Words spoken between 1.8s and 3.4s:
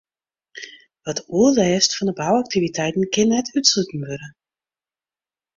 fan 'e bouaktiviteiten kin